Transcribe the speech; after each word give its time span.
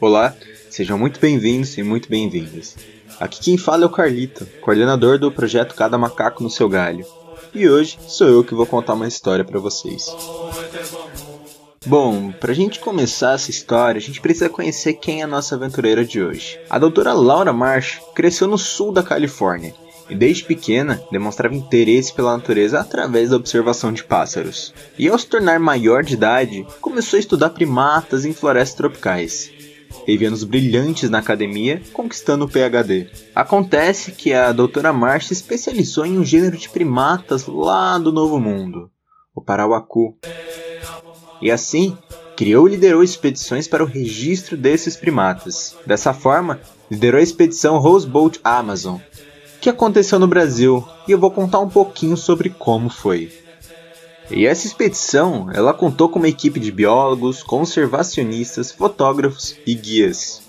Olá, 0.00 0.34
sejam 0.70 0.96
muito 0.96 1.20
bem-vindos 1.20 1.76
e 1.76 1.82
muito 1.82 2.08
bem-vindas. 2.08 2.74
Aqui 3.20 3.40
quem 3.40 3.58
fala 3.58 3.82
é 3.82 3.86
o 3.86 3.90
Carlito, 3.90 4.46
coordenador 4.62 5.18
do 5.18 5.30
projeto 5.30 5.74
Cada 5.74 5.98
Macaco 5.98 6.42
no 6.42 6.48
Seu 6.48 6.70
Galho. 6.70 7.04
E 7.54 7.68
hoje 7.68 7.98
sou 8.06 8.28
eu 8.28 8.42
que 8.42 8.54
vou 8.54 8.64
contar 8.64 8.94
uma 8.94 9.06
história 9.06 9.44
para 9.44 9.60
vocês. 9.60 10.06
Bom, 11.84 12.32
pra 12.32 12.54
gente 12.54 12.80
começar 12.80 13.34
essa 13.34 13.50
história, 13.50 13.98
a 13.98 14.02
gente 14.02 14.22
precisa 14.22 14.48
conhecer 14.48 14.94
quem 14.94 15.20
é 15.20 15.24
a 15.24 15.28
nossa 15.28 15.54
aventureira 15.54 16.02
de 16.02 16.22
hoje. 16.22 16.58
A 16.70 16.78
doutora 16.78 17.12
Laura 17.12 17.52
Marsh 17.52 18.00
cresceu 18.14 18.46
no 18.46 18.56
sul 18.56 18.90
da 18.90 19.02
Califórnia 19.02 19.74
e 20.08 20.14
desde 20.14 20.44
pequena 20.44 21.02
demonstrava 21.10 21.54
interesse 21.54 22.12
pela 22.12 22.36
natureza 22.36 22.80
através 22.80 23.30
da 23.30 23.36
observação 23.36 23.92
de 23.92 24.04
pássaros. 24.04 24.72
E 24.98 25.08
ao 25.08 25.18
se 25.18 25.26
tornar 25.26 25.58
maior 25.58 26.02
de 26.02 26.14
idade, 26.14 26.66
começou 26.80 27.16
a 27.16 27.20
estudar 27.20 27.50
primatas 27.50 28.24
em 28.24 28.32
florestas 28.32 28.76
tropicais. 28.76 29.50
Teve 30.04 30.26
anos 30.26 30.44
brilhantes 30.44 31.10
na 31.10 31.18
academia, 31.18 31.82
conquistando 31.92 32.44
o 32.44 32.48
PhD. 32.48 33.08
Acontece 33.34 34.12
que 34.12 34.32
a 34.32 34.52
doutora 34.52 34.92
Marsh 34.92 35.28
se 35.28 35.34
especializou 35.34 36.06
em 36.06 36.18
um 36.18 36.24
gênero 36.24 36.56
de 36.56 36.68
primatas 36.68 37.46
lá 37.46 37.98
do 37.98 38.12
Novo 38.12 38.38
Mundo, 38.38 38.90
o 39.34 39.40
Parauacu. 39.40 40.16
E 41.40 41.50
assim, 41.50 41.96
criou 42.36 42.68
e 42.68 42.72
liderou 42.72 43.02
expedições 43.02 43.66
para 43.66 43.82
o 43.82 43.86
registro 43.86 44.56
desses 44.56 44.96
primatas. 44.96 45.76
Dessa 45.84 46.12
forma, 46.12 46.60
liderou 46.90 47.20
a 47.20 47.22
expedição 47.22 47.78
Roseboat 47.78 48.40
Amazon, 48.42 48.98
que 49.68 49.72
aconteceu 49.72 50.18
no 50.18 50.26
Brasil, 50.26 50.82
e 51.06 51.12
eu 51.12 51.18
vou 51.18 51.30
contar 51.30 51.58
um 51.58 51.68
pouquinho 51.68 52.16
sobre 52.16 52.48
como 52.48 52.88
foi. 52.88 53.30
E 54.30 54.46
essa 54.46 54.66
expedição, 54.66 55.50
ela 55.52 55.74
contou 55.74 56.08
com 56.08 56.18
uma 56.18 56.28
equipe 56.28 56.58
de 56.58 56.72
biólogos, 56.72 57.42
conservacionistas, 57.42 58.72
fotógrafos 58.72 59.56
e 59.66 59.74
guias. 59.74 60.40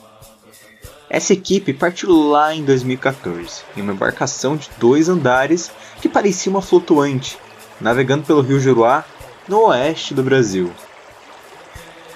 Essa 1.10 1.34
equipe 1.34 1.74
partiu 1.74 2.30
lá 2.30 2.56
em 2.56 2.64
2014, 2.64 3.64
em 3.76 3.82
uma 3.82 3.92
embarcação 3.92 4.56
de 4.56 4.70
dois 4.80 5.10
andares 5.10 5.70
que 6.02 6.08
parecia 6.08 6.50
uma 6.50 6.62
flutuante, 6.62 7.38
navegando 7.82 8.24
pelo 8.24 8.42
rio 8.42 8.58
Juruá, 8.58 9.04
no 9.50 9.66
oeste 9.66 10.14
do 10.14 10.24
Brasil. 10.24 10.72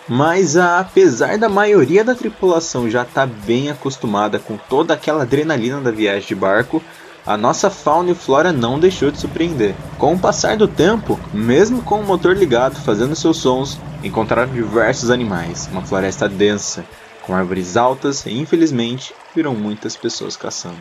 Mas 0.08 0.58
apesar 0.58 1.38
da 1.38 1.48
maioria 1.48 2.04
da 2.04 2.14
tripulação 2.14 2.90
já 2.90 3.04
estar 3.04 3.28
tá 3.28 3.34
bem 3.46 3.70
acostumada 3.70 4.38
com 4.38 4.58
toda 4.58 4.94
aquela 4.94 5.24
adrenalina 5.24 5.80
da 5.80 5.92
viagem 5.92 6.28
de 6.28 6.36
barco, 6.36 6.84
a 7.26 7.38
nossa 7.38 7.70
fauna 7.70 8.12
e 8.12 8.16
flora 8.16 8.52
não 8.52 8.78
deixou 8.78 9.10
de 9.10 9.18
surpreender. 9.18 9.74
Com 9.98 10.14
o 10.14 10.20
passar 10.20 10.58
do 10.58 10.68
tempo, 10.68 11.18
mesmo 11.34 11.82
com 11.82 12.02
o 12.02 12.04
motor 12.04 12.36
ligado 12.36 12.76
fazendo 12.82 13.16
seus 13.16 13.38
sons, 13.38 13.80
encontraram 14.04 14.52
diversos 14.52 15.10
animais, 15.10 15.70
uma 15.72 15.86
floresta 15.86 16.28
densa, 16.28 16.84
com 17.22 17.34
árvores 17.34 17.78
altas 17.78 18.26
e 18.26 18.38
infelizmente 18.38 19.16
viram 19.34 19.56
muitas 19.56 19.96
pessoas 19.96 20.36
caçando. 20.36 20.76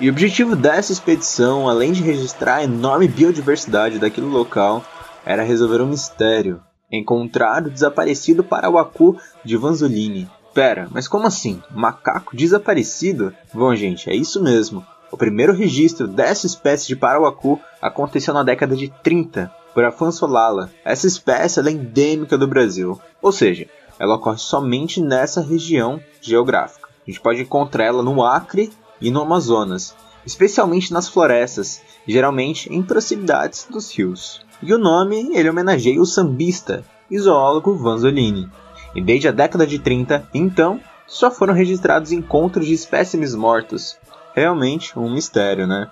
E 0.00 0.08
o 0.08 0.12
objetivo 0.12 0.56
dessa 0.56 0.92
expedição, 0.92 1.68
além 1.68 1.92
de 1.92 2.02
registrar 2.02 2.56
a 2.56 2.64
enorme 2.64 3.06
biodiversidade 3.06 3.98
daquele 3.98 4.26
local, 4.26 4.82
era 5.26 5.42
resolver 5.42 5.82
um 5.82 5.88
mistério 5.88 6.60
encontrar 6.92 7.66
o 7.66 7.70
desaparecido 7.70 8.44
Parauacu 8.44 9.18
de 9.44 9.56
Vanzolini. 9.56 10.30
Pera, 10.52 10.88
mas 10.90 11.08
como 11.08 11.26
assim? 11.26 11.62
Macaco 11.70 12.36
desaparecido? 12.36 13.34
Bom, 13.54 13.74
gente, 13.74 14.10
é 14.10 14.14
isso 14.14 14.42
mesmo. 14.42 14.84
O 15.10 15.16
primeiro 15.16 15.52
registro 15.52 16.06
dessa 16.06 16.46
espécie 16.46 16.86
de 16.86 16.96
Parauacu 16.96 17.60
aconteceu 17.80 18.34
na 18.34 18.42
década 18.42 18.76
de 18.76 18.88
30 19.02 19.50
por 19.74 19.84
Afonso 19.84 20.26
Lala. 20.26 20.70
Essa 20.84 21.06
espécie 21.06 21.60
é 21.60 21.70
endêmica 21.70 22.36
do 22.36 22.46
Brasil, 22.46 23.00
ou 23.20 23.32
seja, 23.32 23.66
ela 23.98 24.16
ocorre 24.16 24.38
somente 24.38 25.00
nessa 25.00 25.40
região 25.40 26.00
geográfica. 26.20 26.88
A 27.06 27.10
gente 27.10 27.20
pode 27.20 27.40
encontrar 27.40 27.84
ela 27.84 28.02
no 28.02 28.24
Acre 28.24 28.70
e 29.00 29.10
no 29.10 29.22
Amazonas, 29.22 29.94
especialmente 30.24 30.92
nas 30.92 31.08
florestas, 31.08 31.80
geralmente 32.06 32.72
em 32.72 32.82
proximidades 32.82 33.66
dos 33.70 33.90
rios. 33.96 34.40
E 34.62 34.72
o 34.72 34.78
nome 34.78 35.36
ele 35.36 35.50
homenageia 35.50 36.00
o 36.00 36.06
sambista 36.06 36.84
e 37.10 37.18
zoólogo 37.18 37.74
Vanzolini. 37.74 38.48
E 38.94 39.02
desde 39.02 39.28
a 39.28 39.32
década 39.32 39.66
de 39.66 39.78
30, 39.78 40.28
então, 40.32 40.80
só 41.06 41.30
foram 41.30 41.52
registrados 41.52 42.12
encontros 42.12 42.66
de 42.66 42.72
espécimes 42.72 43.34
mortos. 43.34 43.96
Realmente 44.34 44.98
um 44.98 45.12
mistério, 45.12 45.66
né? 45.66 45.90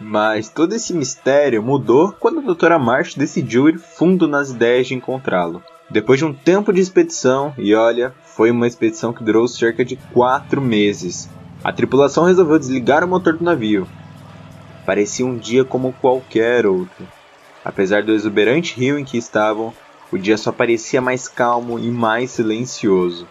Mas 0.00 0.48
todo 0.48 0.74
esse 0.74 0.92
mistério 0.92 1.62
mudou 1.62 2.12
quando 2.18 2.40
a 2.40 2.42
doutora 2.42 2.78
Marsh 2.78 3.14
decidiu 3.14 3.68
ir 3.68 3.78
fundo 3.78 4.26
nas 4.26 4.50
ideias 4.50 4.86
de 4.86 4.94
encontrá-lo. 4.94 5.62
Depois 5.90 6.18
de 6.18 6.24
um 6.24 6.32
tempo 6.32 6.72
de 6.72 6.80
expedição, 6.80 7.52
e 7.58 7.74
olha, 7.74 8.14
foi 8.24 8.50
uma 8.50 8.66
expedição 8.66 9.12
que 9.12 9.22
durou 9.22 9.46
cerca 9.46 9.84
de 9.84 9.96
4 10.12 10.60
meses, 10.60 11.28
a 11.62 11.72
tripulação 11.72 12.24
resolveu 12.24 12.58
desligar 12.58 13.04
o 13.04 13.08
motor 13.08 13.36
do 13.36 13.44
navio. 13.44 13.86
Parecia 14.86 15.26
um 15.26 15.36
dia 15.36 15.64
como 15.64 15.92
qualquer 16.00 16.64
outro. 16.64 17.06
Apesar 17.64 18.02
do 18.02 18.12
exuberante 18.12 18.78
rio 18.78 18.98
em 18.98 19.04
que 19.04 19.18
estavam, 19.18 19.74
o 20.10 20.18
dia 20.18 20.36
só 20.36 20.50
parecia 20.50 21.00
mais 21.00 21.28
calmo 21.28 21.78
e 21.78 21.90
mais 21.90 22.30
silencioso. 22.30 23.28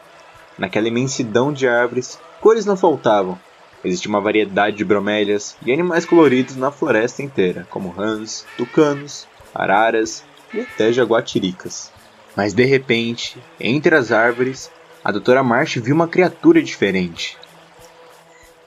Naquela 0.57 0.87
imensidão 0.87 1.51
de 1.51 1.67
árvores, 1.67 2.19
cores 2.39 2.65
não 2.65 2.77
faltavam. 2.77 3.39
Existia 3.83 4.09
uma 4.09 4.21
variedade 4.21 4.77
de 4.77 4.85
bromélias 4.85 5.55
e 5.65 5.71
animais 5.71 6.05
coloridos 6.05 6.55
na 6.55 6.69
floresta 6.69 7.23
inteira, 7.23 7.65
como 7.69 7.89
rãs, 7.89 8.45
tucanos, 8.57 9.27
araras 9.55 10.23
e 10.53 10.61
até 10.61 10.91
jaguatiricas. 10.91 11.91
Mas 12.35 12.53
de 12.53 12.65
repente, 12.65 13.41
entre 13.59 13.95
as 13.95 14.11
árvores, 14.11 14.69
a 15.03 15.11
doutora 15.11 15.43
Marsh 15.43 15.77
viu 15.77 15.95
uma 15.95 16.07
criatura 16.07 16.61
diferente. 16.61 17.37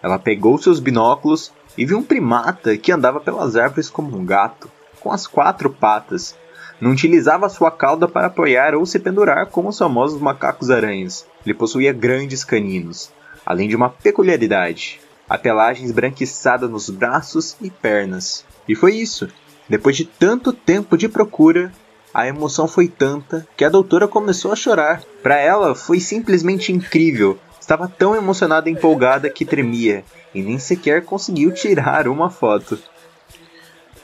Ela 0.02 0.18
pegou 0.18 0.58
seus 0.58 0.80
binóculos 0.80 1.52
e 1.78 1.86
viu 1.86 1.98
um 1.98 2.02
primata 2.02 2.76
que 2.76 2.90
andava 2.90 3.20
pelas 3.20 3.54
árvores 3.54 3.88
como 3.88 4.16
um 4.16 4.24
gato 4.24 4.68
com 5.02 5.10
as 5.10 5.26
quatro 5.26 5.68
patas. 5.68 6.36
Não 6.80 6.92
utilizava 6.92 7.48
sua 7.48 7.70
cauda 7.70 8.08
para 8.08 8.28
apoiar 8.28 8.74
ou 8.74 8.86
se 8.86 8.98
pendurar 8.98 9.46
como 9.46 9.68
os 9.68 9.78
famosos 9.78 10.20
macacos-aranhas. 10.20 11.26
Ele 11.44 11.54
possuía 11.54 11.92
grandes 11.92 12.44
caninos, 12.44 13.10
além 13.44 13.68
de 13.68 13.76
uma 13.76 13.90
peculiaridade: 13.90 15.00
a 15.28 15.36
pelagem 15.36 15.84
esbranquiçada 15.84 16.68
nos 16.68 16.88
braços 16.88 17.56
e 17.60 17.70
pernas. 17.70 18.44
E 18.68 18.74
foi 18.74 18.94
isso. 18.94 19.28
Depois 19.68 19.96
de 19.96 20.04
tanto 20.04 20.52
tempo 20.52 20.96
de 20.96 21.08
procura, 21.08 21.72
a 22.12 22.26
emoção 22.26 22.68
foi 22.68 22.88
tanta 22.88 23.46
que 23.56 23.64
a 23.64 23.68
doutora 23.68 24.06
começou 24.06 24.52
a 24.52 24.56
chorar. 24.56 25.02
Para 25.22 25.38
ela 25.38 25.74
foi 25.74 25.98
simplesmente 25.98 26.72
incrível. 26.72 27.38
Estava 27.60 27.88
tão 27.88 28.14
emocionada 28.14 28.68
e 28.68 28.72
empolgada 28.72 29.30
que 29.30 29.44
tremia 29.44 30.04
e 30.34 30.42
nem 30.42 30.58
sequer 30.58 31.04
conseguiu 31.04 31.52
tirar 31.52 32.08
uma 32.08 32.28
foto. 32.28 32.78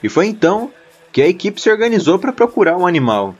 E 0.02 0.08
foi 0.08 0.26
então 0.26 0.70
que 1.18 1.22
a 1.22 1.26
equipe 1.26 1.60
se 1.60 1.68
organizou 1.68 2.16
para 2.16 2.32
procurar 2.32 2.76
o 2.76 2.82
um 2.82 2.86
animal. 2.86 3.34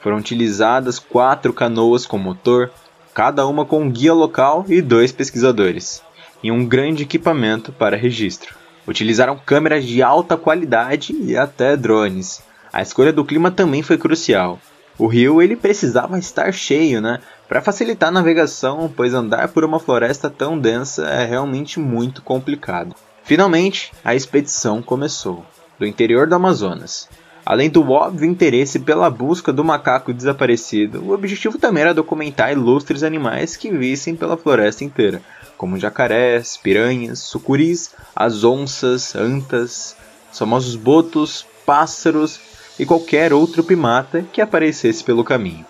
Foram 0.00 0.18
utilizadas 0.18 1.00
quatro 1.00 1.52
canoas 1.52 2.06
com 2.06 2.16
motor, 2.16 2.70
cada 3.12 3.44
uma 3.44 3.64
com 3.64 3.82
um 3.82 3.90
guia 3.90 4.14
local 4.14 4.64
e 4.68 4.80
dois 4.80 5.10
pesquisadores, 5.10 6.00
e 6.44 6.52
um 6.52 6.64
grande 6.64 7.02
equipamento 7.02 7.72
para 7.72 7.96
registro. 7.96 8.54
Utilizaram 8.86 9.36
câmeras 9.36 9.84
de 9.84 10.00
alta 10.00 10.36
qualidade 10.36 11.12
e 11.12 11.36
até 11.36 11.76
drones. 11.76 12.40
A 12.72 12.82
escolha 12.82 13.12
do 13.12 13.24
clima 13.24 13.50
também 13.50 13.82
foi 13.82 13.98
crucial. 13.98 14.60
O 14.96 15.08
rio 15.08 15.42
ele 15.42 15.56
precisava 15.56 16.20
estar 16.20 16.52
cheio, 16.52 17.00
né, 17.00 17.18
para 17.48 17.60
facilitar 17.60 18.10
a 18.10 18.12
navegação, 18.12 18.88
pois 18.96 19.12
andar 19.12 19.48
por 19.48 19.64
uma 19.64 19.80
floresta 19.80 20.30
tão 20.30 20.56
densa 20.56 21.04
é 21.08 21.24
realmente 21.24 21.80
muito 21.80 22.22
complicado. 22.22 22.94
Finalmente, 23.24 23.90
a 24.04 24.14
expedição 24.14 24.80
começou 24.80 25.44
do 25.82 25.86
interior 25.86 26.28
do 26.28 26.36
Amazonas. 26.36 27.08
Além 27.44 27.68
do 27.68 27.90
óbvio 27.90 28.30
interesse 28.30 28.78
pela 28.78 29.10
busca 29.10 29.52
do 29.52 29.64
macaco 29.64 30.14
desaparecido, 30.14 31.02
o 31.02 31.12
objetivo 31.12 31.58
também 31.58 31.82
era 31.82 31.92
documentar 31.92 32.52
ilustres 32.52 33.02
animais 33.02 33.56
que 33.56 33.68
vissem 33.68 34.14
pela 34.14 34.36
floresta 34.36 34.84
inteira, 34.84 35.20
como 35.58 35.80
jacarés, 35.80 36.56
piranhas, 36.56 37.18
sucuris, 37.18 37.90
as 38.14 38.44
onças, 38.44 39.16
antas, 39.16 39.96
famosos 40.32 40.76
botos, 40.76 41.44
pássaros 41.66 42.38
e 42.78 42.86
qualquer 42.86 43.32
outro 43.32 43.64
primata 43.64 44.24
que 44.32 44.40
aparecesse 44.40 45.02
pelo 45.02 45.24
caminho. 45.24 45.66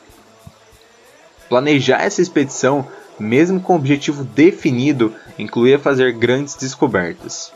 Planejar 1.49 2.03
essa 2.03 2.21
expedição, 2.21 2.87
mesmo 3.19 3.59
com 3.59 3.73
o 3.73 3.77
objetivo 3.77 4.25
definido, 4.25 5.15
incluía 5.39 5.79
fazer 5.79 6.13
grandes 6.13 6.55
descobertas. 6.55 7.51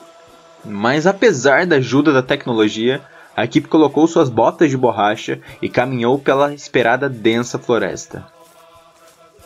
Mas 0.66 1.06
apesar 1.06 1.64
da 1.66 1.76
ajuda 1.76 2.12
da 2.12 2.22
tecnologia, 2.22 3.00
a 3.36 3.44
equipe 3.44 3.68
colocou 3.68 4.06
suas 4.06 4.28
botas 4.28 4.70
de 4.70 4.76
borracha 4.76 5.40
e 5.62 5.68
caminhou 5.68 6.18
pela 6.18 6.52
esperada 6.52 7.08
densa 7.08 7.58
floresta. 7.58 8.26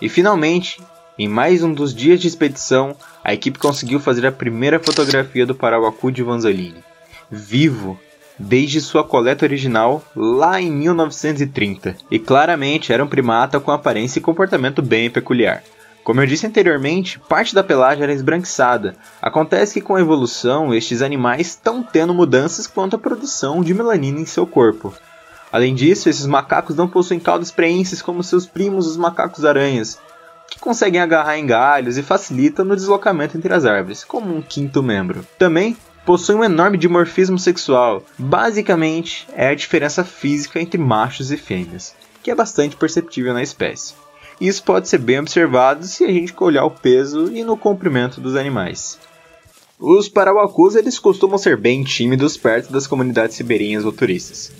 E 0.01 0.09
finalmente, 0.09 0.81
em 1.19 1.29
mais 1.29 1.63
um 1.63 1.73
dos 1.73 1.95
dias 1.95 2.21
de 2.21 2.27
expedição, 2.27 2.97
a 3.23 3.35
equipe 3.35 3.59
conseguiu 3.59 4.01
fazer 4.01 4.27
a 4.27 4.33
primeira 4.33 4.81
fotografia 4.81 5.45
do 5.45 5.55
Paraguacu 5.55 6.11
de 6.11 6.23
Vanzolini. 6.23 6.83
Vivo! 7.31 7.99
desde 8.41 8.81
sua 8.81 9.05
coleta 9.05 9.45
original 9.45 10.03
lá 10.17 10.61
em 10.61 10.71
1930, 10.73 11.97
e 12.11 12.19
claramente 12.19 12.93
era 12.93 13.05
um 13.05 13.07
primata 13.07 13.61
com 13.61 13.71
aparência 13.71 14.19
e 14.19 14.23
comportamento 14.23 14.81
bem 14.81 15.11
peculiar. 15.11 15.63
Como 16.11 16.21
eu 16.21 16.27
disse 16.27 16.45
anteriormente, 16.45 17.21
parte 17.21 17.55
da 17.55 17.63
pelagem 17.63 18.03
era 18.03 18.13
esbranquiçada. 18.13 18.97
Acontece 19.23 19.75
que 19.75 19.81
com 19.81 19.95
a 19.95 20.01
evolução, 20.01 20.75
estes 20.75 21.03
animais 21.03 21.47
estão 21.47 21.85
tendo 21.85 22.13
mudanças 22.13 22.67
quanto 22.67 22.97
à 22.97 22.99
produção 22.99 23.63
de 23.63 23.73
melanina 23.73 24.19
em 24.19 24.27
seu 24.27 24.45
corpo. 24.45 24.93
Além 25.53 25.73
disso, 25.73 26.09
esses 26.09 26.27
macacos 26.27 26.75
não 26.75 26.89
possuem 26.89 27.21
caudas 27.21 27.53
preenses 27.53 28.03
como 28.03 28.25
seus 28.25 28.45
primos 28.45 28.89
os 28.89 28.97
macacos 28.97 29.45
aranhas, 29.45 30.01
que 30.51 30.59
conseguem 30.59 31.01
agarrar 31.01 31.39
em 31.39 31.47
galhos 31.47 31.97
e 31.97 32.03
facilitam 32.03 32.65
no 32.65 32.75
deslocamento 32.75 33.39
entre 33.39 33.55
as 33.55 33.65
árvores, 33.65 34.03
como 34.03 34.35
um 34.35 34.43
quinto 34.43 34.83
membro. 34.83 35.25
Também 35.39 35.77
possuem 36.05 36.39
um 36.39 36.45
enorme 36.45 36.77
dimorfismo 36.77 37.39
sexual. 37.39 38.03
Basicamente, 38.19 39.29
é 39.33 39.47
a 39.47 39.55
diferença 39.55 40.03
física 40.03 40.61
entre 40.61 40.77
machos 40.77 41.31
e 41.31 41.37
fêmeas, 41.37 41.95
que 42.21 42.33
é 42.33 42.35
bastante 42.35 42.75
perceptível 42.75 43.33
na 43.33 43.45
espécie. 43.45 43.95
Isso 44.41 44.63
pode 44.63 44.89
ser 44.89 44.99
bem 44.99 45.19
observado 45.19 45.85
se 45.85 46.03
a 46.03 46.09
gente 46.09 46.35
olhar 46.41 46.65
o 46.65 46.71
peso 46.71 47.31
e 47.31 47.45
no 47.45 47.57
comprimento 47.57 48.21
dos 48.21 48.37
animais. 48.37 48.99
Os 49.79 50.09
parauacus 50.09 50.75
eles 50.75 50.99
costumam 50.99 51.37
ser 51.37 51.57
bem 51.57 51.85
tímidos 51.85 52.37
perto 52.37 52.73
das 52.73 52.87
comunidades 52.87 53.37
ribeirinhas 53.37 53.85
ou 53.85 53.93
turistas. 53.93 54.51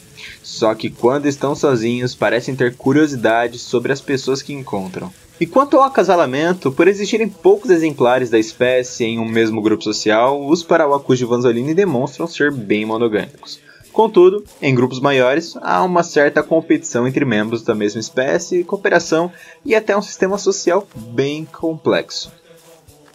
Só 0.43 0.75
que 0.75 0.91
quando 0.91 1.27
estão 1.27 1.55
sozinhos, 1.55 2.15
parecem 2.15 2.55
ter 2.55 2.75
curiosidade 2.75 3.59
sobre 3.59 3.93
as 3.93 4.01
pessoas 4.01 4.43
que 4.43 4.53
encontram. 4.53 5.13
E 5.41 5.47
quanto 5.47 5.79
ao 5.79 5.85
acasalamento, 5.85 6.71
por 6.71 6.87
existirem 6.87 7.29
poucos 7.29 7.71
exemplares 7.71 8.29
da 8.29 8.39
espécie 8.39 9.05
em 9.05 9.19
um 9.19 9.25
mesmo 9.25 9.63
grupo 9.63 9.83
social, 9.83 10.47
os 10.47 10.63
parauacus 10.63 11.19
de 11.19 11.25
Vanzolini 11.25 11.73
demonstram 11.73 12.27
ser 12.27 12.53
bem 12.53 12.85
monogâmicos. 12.85 13.61
Contudo, 13.93 14.45
em 14.63 14.75
grupos 14.75 15.01
maiores, 15.01 15.57
há 15.61 15.83
uma 15.83 16.03
certa 16.03 16.43
competição 16.43 17.07
entre 17.09 17.25
membros 17.25 17.63
da 17.63 17.75
mesma 17.75 18.01
espécie, 18.01 18.65
cooperação 18.65 19.33
e 19.65 19.75
até 19.75 19.97
um 19.97 20.03
sistema 20.03 20.39
social 20.39 20.87
bem 20.95 21.45
complexo. 21.45 22.33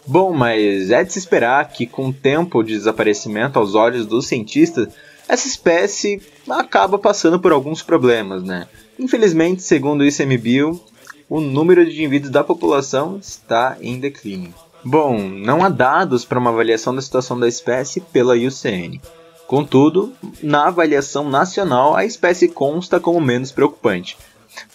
Bom, 0.06 0.32
mas 0.32 0.90
é 0.90 1.02
de 1.02 1.12
se 1.12 1.18
esperar 1.18 1.68
que, 1.68 1.86
com 1.86 2.08
o 2.08 2.12
tempo 2.12 2.62
de 2.62 2.74
desaparecimento 2.74 3.58
aos 3.58 3.74
olhos 3.74 4.06
dos 4.06 4.26
cientistas, 4.28 4.88
essa 5.28 5.48
espécie 5.48 6.22
acaba 6.48 6.98
passando 6.98 7.40
por 7.40 7.50
alguns 7.50 7.82
problemas, 7.82 8.44
né? 8.44 8.68
Infelizmente, 8.98 9.62
segundo 9.62 10.02
o 10.02 10.04
ICMBio, 10.04 10.80
o 11.28 11.40
número 11.40 11.84
de 11.84 11.90
indivíduos 11.90 12.30
da 12.30 12.44
população 12.44 13.18
está 13.20 13.76
em 13.80 13.98
declínio. 13.98 14.54
Bom, 14.84 15.18
não 15.18 15.64
há 15.64 15.68
dados 15.68 16.24
para 16.24 16.38
uma 16.38 16.50
avaliação 16.50 16.94
da 16.94 17.02
situação 17.02 17.38
da 17.38 17.48
espécie 17.48 18.00
pela 18.00 18.36
IUCN. 18.36 19.00
Contudo, 19.46 20.12
na 20.42 20.66
avaliação 20.66 21.28
nacional, 21.28 21.94
a 21.94 22.04
espécie 22.04 22.48
consta 22.48 22.98
como 22.98 23.20
menos 23.20 23.52
preocupante, 23.52 24.18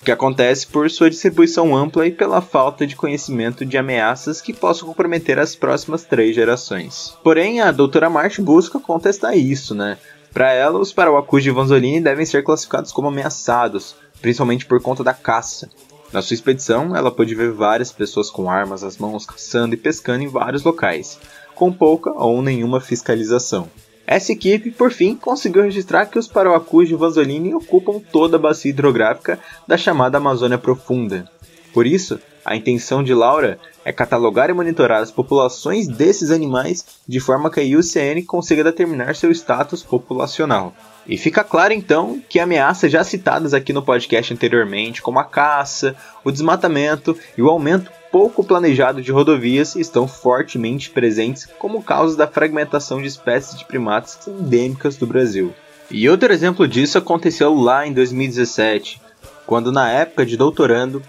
o 0.02 0.06
que 0.06 0.12
acontece 0.12 0.66
por 0.66 0.90
sua 0.90 1.10
distribuição 1.10 1.76
ampla 1.76 2.08
e 2.08 2.12
pela 2.12 2.42
falta 2.42 2.88
de 2.88 2.96
conhecimento 2.96 3.66
de 3.66 3.78
ameaças 3.78 4.40
que 4.40 4.54
possam 4.54 4.88
comprometer 4.88 5.38
as 5.38 5.56
próximas 5.56 6.04
três 6.04 6.36
gerações. 6.36 7.14
Porém, 7.22 7.60
a 7.60 7.72
doutora 7.72 8.10
March 8.10 8.40
busca 8.40 8.80
contestar 8.80 9.38
isso, 9.38 9.76
né? 9.76 9.98
Para 10.34 10.54
ela, 10.54 10.80
os 10.80 10.94
parauacus 10.94 11.44
de 11.44 11.52
Vanzolini 11.52 12.00
devem 12.00 12.26
ser 12.26 12.42
classificados 12.42 12.94
como 12.94 13.10
ameaçados, 13.10 13.96
principalmente 14.22 14.66
por 14.66 14.82
conta 14.82 15.04
da 15.04 15.14
caça. 15.14 15.70
Na 16.14 16.22
sua 16.22 16.34
expedição, 16.34 16.96
ela 16.96 17.12
pôde 17.12 17.36
ver 17.36 17.52
várias 17.52 17.92
pessoas 17.92 18.30
com 18.30 18.50
armas 18.50 18.84
às 18.84 18.98
mãos 18.98 19.26
caçando 19.26 19.74
e 19.74 19.78
pescando 19.78 20.24
em 20.24 20.28
vários 20.30 20.64
locais, 20.64 21.20
com 21.54 21.72
pouca 21.72 22.12
ou 22.12 22.42
nenhuma 22.42 22.80
fiscalização. 22.80 23.70
Essa 24.06 24.32
equipe, 24.32 24.72
por 24.72 24.92
fim, 24.92 25.16
conseguiu 25.16 25.64
registrar 25.64 26.06
que 26.06 26.20
os 26.20 26.28
parauacus 26.28 26.88
de 26.88 26.96
Vanzolini 26.96 27.54
ocupam 27.54 28.00
toda 28.12 28.38
a 28.38 28.40
bacia 28.40 28.70
hidrográfica 28.70 29.40
da 29.68 29.78
chamada 29.78 30.18
Amazônia 30.18 30.58
Profunda. 30.58 31.30
Por 31.74 31.86
isso, 31.88 32.20
a 32.44 32.56
intenção 32.56 33.04
de 33.04 33.14
Laura 33.14 33.60
é 33.86 33.92
catalogar 33.92 34.50
e 34.50 34.54
monitorar 34.54 35.02
as 35.02 35.12
populações 35.12 35.88
desses 35.88 36.32
animais 36.32 36.86
de 37.08 37.20
forma 37.20 37.50
que 37.50 37.60
a 37.60 37.64
IUCN 37.64 38.24
consiga 38.26 38.64
determinar 38.64 39.16
seu 39.16 39.32
status 39.32 39.84
populacional. 39.84 40.74
E 41.08 41.18
fica 41.18 41.44
claro 41.44 41.74
então 41.74 42.22
que 42.28 42.40
ameaças 42.40 42.92
já 42.92 43.04
citadas 43.04 43.54
aqui 43.54 43.72
no 43.72 43.84
podcast 43.84 44.34
anteriormente, 44.34 45.02
como 45.02 45.20
a 45.20 45.24
caça, 45.24 45.96
o 46.24 46.32
desmatamento 46.32 47.18
e 47.38 47.42
o 47.42 47.50
aumento 47.50 47.92
pouco 48.12 48.44
planejado 48.44 49.02
de 49.02 49.12
rodovias, 49.12 49.76
estão 49.76 50.08
fortemente 50.08 50.90
presentes 50.90 51.48
como 51.58 51.82
causa 51.82 52.18
da 52.18 52.28
fragmentação 52.28 53.02
de 53.02 53.08
espécies 53.08 53.58
de 53.58 53.66
primatas 53.66 54.28
endêmicas 54.28 54.98
do 54.98 55.08
Brasil. 55.08 55.54
E 55.90 56.10
outro 56.10 56.32
exemplo 56.32 56.68
disso 56.68 56.98
aconteceu 56.98 57.54
lá 57.54 57.88
em 57.88 57.94
2017, 57.94 59.02
quando 59.46 59.72
na 59.72 59.90
época 59.90 60.26
de 60.26 60.38
doutorando 60.38 61.02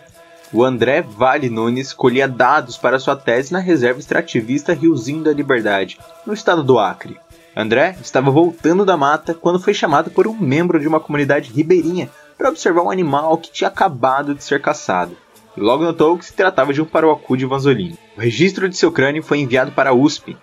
o 0.53 0.65
André 0.65 1.03
Vale 1.03 1.49
Nunes 1.49 1.93
colhia 1.93 2.29
dados 2.29 2.77
para 2.77 2.99
sua 2.99 3.17
tese 3.17 3.53
na 3.53 3.59
reserva 3.59 4.01
extrativista 4.01 4.75
Riozinho 4.75 5.25
da 5.25 5.33
Liberdade, 5.33 5.99
no 6.27 6.35
estado 6.35 6.63
do 6.63 6.79
Acre. 6.79 7.19
André 7.57 7.97
estava 8.01 8.31
voltando 8.31 8.85
da 8.85 8.97
mata 8.97 9.35
quando 9.35 9.61
foi 9.61 9.75
chamado 9.75 10.11
por 10.11 10.27
um 10.27 10.35
membro 10.35 10.79
de 10.79 10.89
uma 10.89 11.01
comunidade 11.01 11.53
ribeirinha 11.53 12.11
para 12.37 12.49
observar 12.49 12.83
um 12.83 12.91
animal 12.91 13.37
que 13.39 13.53
tinha 13.53 13.69
acabado 13.69 14.35
de 14.35 14.43
ser 14.43 14.61
caçado. 14.61 15.17
Logo 15.57 15.85
notou 15.85 16.17
que 16.17 16.25
se 16.25 16.33
tratava 16.33 16.73
de 16.73 16.81
um 16.81 16.87
paroacu 16.87 17.37
de 17.37 17.47
Vanzolini. 17.47 17.99
O 18.17 18.21
registro 18.21 18.69
de 18.69 18.77
seu 18.77 18.91
crânio 18.91 19.23
foi 19.23 19.39
enviado 19.39 19.73
para 19.73 19.91
a 19.91 19.95
USP, 19.95 20.37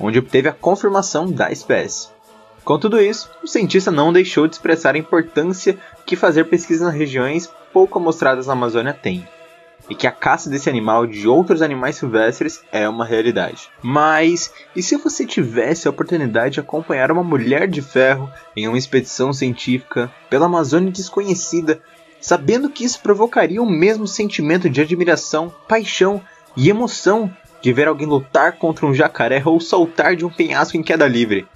onde 0.00 0.18
obteve 0.18 0.48
a 0.48 0.52
confirmação 0.52 1.30
da 1.30 1.52
espécie. 1.52 2.08
Com 2.64 2.78
tudo 2.78 3.00
isso, 3.00 3.30
o 3.42 3.46
cientista 3.46 3.90
não 3.90 4.12
deixou 4.12 4.46
de 4.46 4.54
expressar 4.54 4.94
a 4.94 4.98
importância 4.98 5.76
que 6.06 6.16
fazer 6.16 6.44
pesquisas 6.44 6.86
nas 6.86 6.94
regiões 6.94 7.50
pouco 7.72 7.98
amostradas 7.98 8.46
na 8.46 8.54
Amazônia 8.54 8.94
tem 8.94 9.26
e 9.88 9.94
que 9.94 10.06
a 10.06 10.12
caça 10.12 10.48
desse 10.48 10.68
animal 10.68 11.06
de 11.06 11.28
outros 11.28 11.62
animais 11.62 11.96
silvestres 11.96 12.62
é 12.72 12.88
uma 12.88 13.04
realidade. 13.04 13.68
Mas 13.82 14.52
e 14.74 14.82
se 14.82 14.96
você 14.96 15.26
tivesse 15.26 15.86
a 15.86 15.90
oportunidade 15.90 16.54
de 16.54 16.60
acompanhar 16.60 17.10
uma 17.10 17.22
mulher 17.22 17.68
de 17.68 17.82
ferro 17.82 18.30
em 18.56 18.66
uma 18.66 18.78
expedição 18.78 19.32
científica 19.32 20.10
pela 20.30 20.46
Amazônia 20.46 20.90
desconhecida, 20.90 21.80
sabendo 22.24 22.70
que 22.70 22.84
isso 22.84 23.00
provocaria 23.00 23.62
o 23.62 23.68
mesmo 23.68 24.06
sentimento 24.06 24.70
de 24.70 24.80
admiração, 24.80 25.52
paixão 25.68 26.22
e 26.56 26.70
emoção 26.70 27.30
de 27.60 27.70
ver 27.70 27.86
alguém 27.86 28.06
lutar 28.06 28.52
contra 28.52 28.86
um 28.86 28.94
jacaré 28.94 29.42
ou 29.44 29.60
saltar 29.60 30.16
de 30.16 30.24
um 30.24 30.30
penhasco 30.30 30.74
em 30.74 30.82
queda 30.82 31.06
livre? 31.06 31.46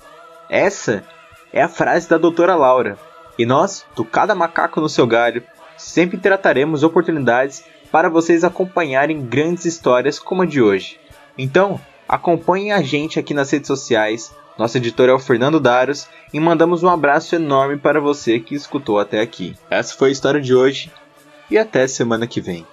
Essa 0.47 1.03
é 1.51 1.63
a 1.63 1.71
frase 1.71 2.07
da 2.07 2.19
doutora 2.19 2.55
Laura. 2.55 2.99
E 3.39 3.47
nós, 3.47 3.87
do 3.97 4.05
Cada 4.05 4.35
Macaco 4.35 4.79
no 4.79 4.91
Seu 4.91 5.07
Galho, 5.07 5.43
sempre 5.75 6.19
trataremos 6.19 6.83
oportunidades 6.83 7.65
para 7.91 8.11
vocês 8.11 8.45
acompanharem 8.45 9.25
grandes 9.25 9.65
histórias 9.65 10.19
como 10.19 10.43
a 10.43 10.47
de 10.47 10.61
hoje. 10.61 11.01
Então, 11.39 11.81
acompanhem 12.07 12.73
a 12.73 12.83
gente 12.83 13.19
aqui 13.19 13.33
nas 13.33 13.51
redes 13.51 13.69
sociais. 13.69 14.35
Nosso 14.59 14.77
editor 14.77 15.09
é 15.09 15.13
o 15.13 15.21
Fernando 15.21 15.61
Daros 15.61 16.09
e 16.35 16.41
mandamos 16.41 16.83
um 16.83 16.89
abraço 16.89 17.37
enorme 17.37 17.77
para 17.77 18.01
você 18.01 18.41
que 18.41 18.57
escutou 18.57 18.99
até 18.99 19.21
aqui. 19.21 19.57
Essa 19.71 19.95
foi 19.95 20.09
a 20.09 20.13
história 20.13 20.41
de 20.41 20.53
hoje 20.53 20.91
e 21.49 21.57
até 21.57 21.87
semana 21.87 22.27
que 22.27 22.41
vem. 22.41 22.67